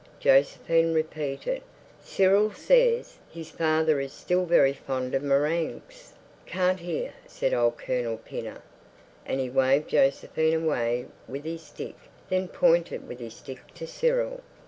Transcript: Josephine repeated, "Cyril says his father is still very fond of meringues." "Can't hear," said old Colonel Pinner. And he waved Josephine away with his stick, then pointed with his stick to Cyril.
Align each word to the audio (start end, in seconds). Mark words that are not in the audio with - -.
Josephine 0.19 0.95
repeated, 0.95 1.61
"Cyril 2.03 2.51
says 2.53 3.19
his 3.29 3.51
father 3.51 3.99
is 3.99 4.11
still 4.11 4.45
very 4.47 4.73
fond 4.73 5.13
of 5.13 5.21
meringues." 5.21 6.13
"Can't 6.47 6.79
hear," 6.79 7.13
said 7.27 7.53
old 7.53 7.77
Colonel 7.77 8.17
Pinner. 8.17 8.63
And 9.27 9.39
he 9.39 9.51
waved 9.51 9.89
Josephine 9.91 10.55
away 10.63 11.05
with 11.27 11.43
his 11.43 11.61
stick, 11.61 11.97
then 12.31 12.47
pointed 12.47 13.07
with 13.07 13.19
his 13.19 13.35
stick 13.35 13.59
to 13.75 13.85
Cyril. 13.85 14.41